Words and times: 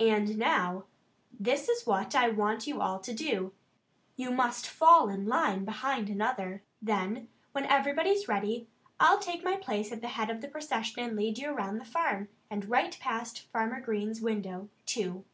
"And 0.00 0.38
now 0.38 0.84
this 1.38 1.68
is 1.68 1.86
what 1.86 2.14
I 2.14 2.30
want 2.30 2.66
you 2.66 2.80
all 2.80 2.98
to 3.00 3.12
do: 3.12 3.52
you 4.16 4.30
must 4.30 4.66
fall 4.66 5.10
in 5.10 5.26
line 5.26 5.56
one 5.56 5.64
behind 5.66 6.08
another. 6.08 6.62
And 6.88 7.28
when 7.52 7.66
everybody's 7.66 8.26
ready 8.26 8.68
I'll 8.98 9.18
take 9.18 9.44
my 9.44 9.56
place 9.56 9.92
at 9.92 10.00
the 10.00 10.08
head 10.08 10.30
of 10.30 10.40
the 10.40 10.48
procession 10.48 11.02
and 11.04 11.14
lead 11.14 11.36
you 11.36 11.48
all 11.48 11.54
around 11.56 11.76
the 11.76 11.84
farm, 11.84 12.30
and 12.48 12.70
right 12.70 12.96
past 12.98 13.40
Farmer 13.48 13.82
Green's 13.82 14.22
window, 14.22 14.70
too." 14.86 15.26